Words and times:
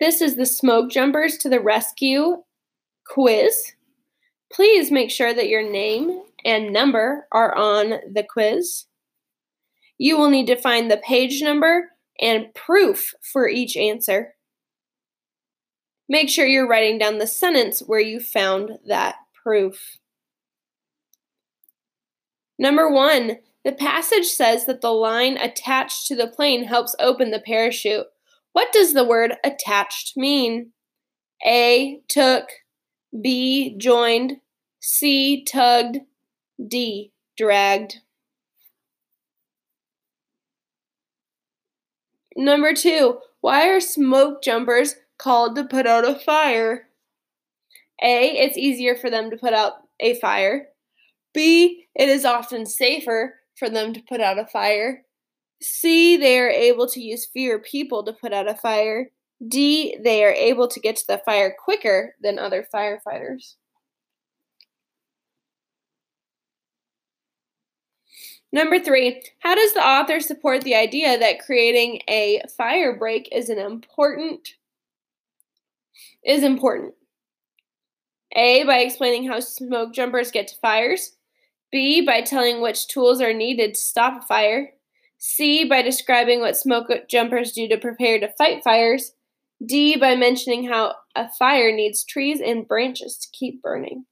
This 0.00 0.20
is 0.20 0.34
the 0.34 0.46
Smoke 0.46 0.90
Jumpers 0.90 1.38
to 1.38 1.48
the 1.48 1.60
Rescue 1.60 2.42
quiz. 3.06 3.72
Please 4.52 4.90
make 4.90 5.10
sure 5.10 5.32
that 5.32 5.48
your 5.48 5.68
name 5.68 6.22
and 6.44 6.72
number 6.72 7.28
are 7.30 7.54
on 7.56 8.00
the 8.12 8.24
quiz. 8.28 8.86
You 9.96 10.18
will 10.18 10.30
need 10.30 10.46
to 10.48 10.56
find 10.56 10.90
the 10.90 10.96
page 10.96 11.40
number 11.42 11.90
and 12.20 12.52
proof 12.54 13.14
for 13.22 13.48
each 13.48 13.76
answer. 13.76 14.34
Make 16.08 16.28
sure 16.28 16.46
you're 16.46 16.68
writing 16.68 16.98
down 16.98 17.18
the 17.18 17.26
sentence 17.26 17.80
where 17.80 18.00
you 18.00 18.18
found 18.18 18.72
that 18.86 19.14
proof. 19.42 19.98
Number 22.58 22.90
one, 22.90 23.38
the 23.64 23.72
passage 23.72 24.26
says 24.26 24.66
that 24.66 24.80
the 24.80 24.92
line 24.92 25.36
attached 25.36 26.08
to 26.08 26.16
the 26.16 26.26
plane 26.26 26.64
helps 26.64 26.96
open 26.98 27.30
the 27.30 27.40
parachute. 27.40 28.06
What 28.54 28.72
does 28.72 28.94
the 28.94 29.04
word 29.04 29.34
attached 29.42 30.16
mean? 30.16 30.70
A. 31.44 32.00
Took. 32.08 32.44
B. 33.20 33.76
Joined. 33.76 34.36
C. 34.80 35.44
Tugged. 35.44 35.98
D. 36.64 37.10
Dragged. 37.36 37.96
Number 42.36 42.74
two, 42.74 43.18
why 43.40 43.68
are 43.68 43.80
smoke 43.80 44.40
jumpers 44.40 44.94
called 45.18 45.56
to 45.56 45.64
put 45.64 45.88
out 45.88 46.08
a 46.08 46.14
fire? 46.14 46.86
A. 48.00 48.38
It's 48.38 48.56
easier 48.56 48.94
for 48.94 49.10
them 49.10 49.30
to 49.30 49.36
put 49.36 49.52
out 49.52 49.72
a 49.98 50.14
fire. 50.20 50.68
B. 51.32 51.86
It 51.96 52.08
is 52.08 52.24
often 52.24 52.66
safer 52.66 53.34
for 53.56 53.68
them 53.68 53.92
to 53.94 54.02
put 54.08 54.20
out 54.20 54.38
a 54.38 54.46
fire. 54.46 55.04
C. 55.64 56.16
They 56.16 56.38
are 56.38 56.48
able 56.48 56.86
to 56.88 57.00
use 57.00 57.26
fewer 57.26 57.58
people 57.58 58.04
to 58.04 58.12
put 58.12 58.32
out 58.32 58.48
a 58.48 58.54
fire. 58.54 59.10
D. 59.46 59.96
They 60.02 60.24
are 60.24 60.32
able 60.32 60.68
to 60.68 60.80
get 60.80 60.96
to 60.96 61.06
the 61.06 61.18
fire 61.18 61.54
quicker 61.58 62.14
than 62.20 62.38
other 62.38 62.66
firefighters. 62.72 63.54
Number 68.52 68.78
three, 68.78 69.20
how 69.40 69.56
does 69.56 69.74
the 69.74 69.84
author 69.84 70.20
support 70.20 70.62
the 70.62 70.76
idea 70.76 71.18
that 71.18 71.44
creating 71.44 72.02
a 72.08 72.40
fire 72.56 72.96
break 72.96 73.28
is 73.32 73.48
an 73.48 73.58
important 73.58 74.54
is 76.24 76.44
important? 76.44 76.94
A 78.36 78.64
by 78.64 78.78
explaining 78.78 79.26
how 79.28 79.40
smoke 79.40 79.92
jumpers 79.92 80.30
get 80.30 80.46
to 80.48 80.56
fires. 80.56 81.16
B 81.72 82.00
by 82.00 82.20
telling 82.20 82.60
which 82.60 82.86
tools 82.86 83.20
are 83.20 83.32
needed 83.32 83.74
to 83.74 83.80
stop 83.80 84.22
a 84.22 84.26
fire. 84.26 84.70
C 85.26 85.64
by 85.64 85.80
describing 85.80 86.40
what 86.40 86.54
smoke 86.54 86.90
jumpers 87.08 87.52
do 87.52 87.66
to 87.68 87.78
prepare 87.78 88.20
to 88.20 88.28
fight 88.36 88.62
fires. 88.62 89.14
D 89.64 89.96
by 89.96 90.14
mentioning 90.16 90.68
how 90.68 90.96
a 91.16 91.30
fire 91.30 91.74
needs 91.74 92.04
trees 92.04 92.42
and 92.42 92.68
branches 92.68 93.16
to 93.16 93.28
keep 93.32 93.62
burning. 93.62 94.04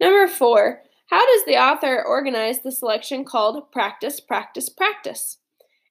Number 0.00 0.28
four, 0.28 0.80
how 1.10 1.26
does 1.26 1.44
the 1.44 1.58
author 1.58 2.02
organize 2.02 2.62
the 2.62 2.72
selection 2.72 3.22
called 3.22 3.70
Practice, 3.70 4.18
Practice, 4.18 4.70
Practice? 4.70 5.40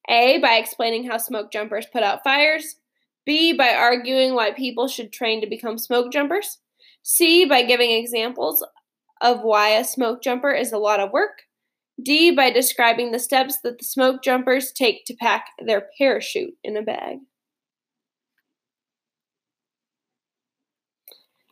A, 0.10 0.40
by 0.40 0.56
explaining 0.56 1.08
how 1.08 1.18
smoke 1.18 1.52
jumpers 1.52 1.86
put 1.86 2.02
out 2.02 2.24
fires. 2.24 2.78
B, 3.24 3.54
by 3.54 3.70
arguing 3.76 4.34
why 4.34 4.52
people 4.52 4.88
should 4.88 5.14
train 5.14 5.42
to 5.42 5.48
become 5.48 5.78
smoke 5.78 6.12
jumpers. 6.12 6.58
C, 7.04 7.46
by 7.46 7.64
giving 7.64 7.92
examples 7.92 8.66
of 9.22 9.42
why 9.42 9.70
a 9.70 9.84
smoke 9.84 10.22
jumper 10.24 10.52
is 10.52 10.72
a 10.72 10.78
lot 10.78 11.00
of 11.00 11.12
work. 11.12 11.44
D, 12.02 12.32
by 12.32 12.50
describing 12.50 13.12
the 13.12 13.20
steps 13.20 13.60
that 13.64 13.78
the 13.78 13.86
smoke 13.86 14.24
jumpers 14.24 14.72
take 14.72 15.06
to 15.06 15.16
pack 15.16 15.48
their 15.64 15.90
parachute 15.98 16.56
in 16.64 16.76
a 16.76 16.82
bag. 16.82 17.20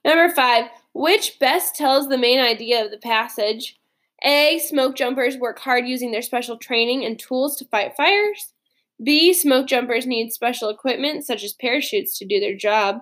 Number 0.04 0.34
five, 0.34 0.66
which 0.94 1.38
best 1.40 1.76
tells 1.76 2.08
the 2.10 2.18
main 2.18 2.40
idea 2.40 2.84
of 2.84 2.92
the 2.92 2.98
passage? 2.98 3.78
A. 4.24 4.60
Smoke 4.60 4.96
jumpers 4.96 5.38
work 5.38 5.60
hard 5.60 5.88
using 5.88 6.12
their 6.12 6.22
special 6.22 6.58
training 6.58 7.06
and 7.06 7.20
tools 7.20 7.56
to 7.58 7.66
fight 7.66 7.96
fires. 7.96 8.54
B. 9.04 9.34
Smoke 9.34 9.68
jumpers 9.68 10.06
need 10.06 10.32
special 10.32 10.70
equipment, 10.70 11.26
such 11.26 11.44
as 11.44 11.54
parachutes, 11.54 12.18
to 12.18 12.26
do 12.26 12.40
their 12.40 12.56
job. 12.56 13.00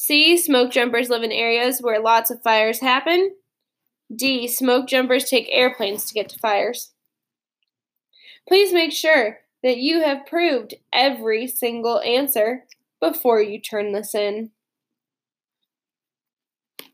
C. 0.00 0.36
Smoke 0.36 0.70
jumpers 0.70 1.10
live 1.10 1.24
in 1.24 1.32
areas 1.32 1.80
where 1.80 2.00
lots 2.00 2.30
of 2.30 2.40
fires 2.44 2.78
happen. 2.78 3.34
D. 4.14 4.46
Smoke 4.46 4.86
jumpers 4.86 5.28
take 5.28 5.48
airplanes 5.50 6.04
to 6.04 6.14
get 6.14 6.28
to 6.28 6.38
fires. 6.38 6.92
Please 8.46 8.72
make 8.72 8.92
sure 8.92 9.40
that 9.64 9.78
you 9.78 10.02
have 10.02 10.24
proved 10.24 10.74
every 10.92 11.48
single 11.48 12.00
answer 12.02 12.64
before 13.00 13.42
you 13.42 13.60
turn 13.60 13.90
this 13.90 14.14
in. 14.14 14.52